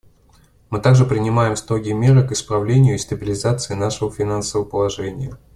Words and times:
Мы 0.71 0.79
также 0.81 1.05
принимаем 1.05 1.55
строгие 1.55 1.93
меры 1.93 2.27
к 2.27 2.31
исправлению 2.31 2.95
и 2.95 2.97
стабилизации 2.97 3.75
нашего 3.75 4.11
финансового 4.11 4.67
положения. 4.67 5.37